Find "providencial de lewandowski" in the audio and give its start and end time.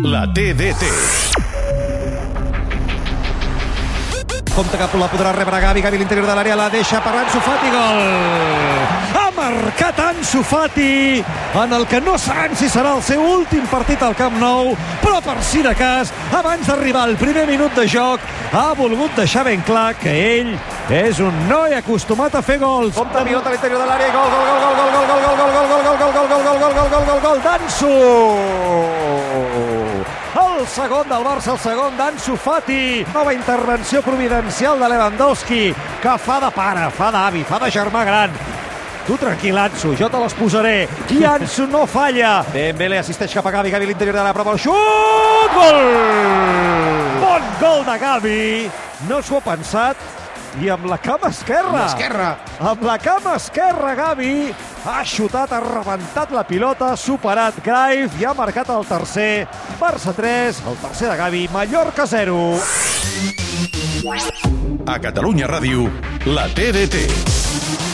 34.06-35.62